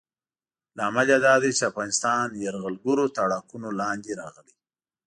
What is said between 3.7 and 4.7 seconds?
لاندې راغلی.